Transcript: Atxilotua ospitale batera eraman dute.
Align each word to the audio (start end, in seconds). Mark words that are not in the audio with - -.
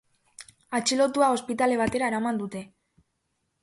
Atxilotua 0.79 1.29
ospitale 1.37 1.79
batera 1.85 2.11
eraman 2.13 2.43
dute. 2.45 2.67